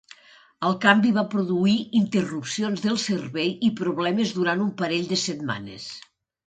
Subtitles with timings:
[0.69, 5.91] El canvi va produir interrupcions del servei i problemes durant un parell de setmanes.